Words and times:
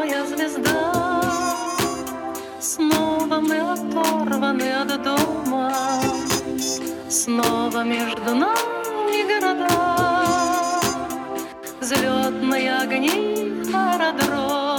моя 0.00 0.24
звезда, 0.24 1.20
Снова 2.58 3.40
мы 3.40 3.58
оторваны 3.60 4.72
от 4.82 5.02
дома, 5.02 5.72
Снова 7.10 7.84
между 7.84 8.34
нами 8.34 9.18
города, 9.28 10.80
Взлетные 11.80 12.76
огни 12.82 13.62
аэродром. 13.74 14.69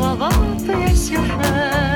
خضعت 0.00 0.68
يا 0.68 0.94
سحاب 0.94 1.95